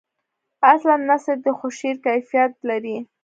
اصلاً 0.73 0.95
نثر 1.09 1.35
دی 1.43 1.51
خو 1.57 1.67
شعری 1.77 2.01
کیفیت 2.05 2.51
لري. 2.67 2.95